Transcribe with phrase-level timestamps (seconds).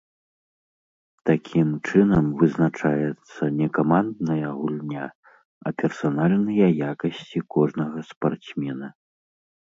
[1.29, 5.03] Такім чынам вызначаецца не камандная гульня,
[5.67, 8.89] а персанальныя якасці кожнага спартсмена.